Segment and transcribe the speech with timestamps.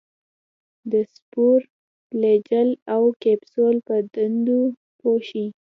[0.91, 1.59] د سپور،
[2.07, 4.61] فلاجیل او کپسول په دندو
[4.99, 5.45] پوه شي.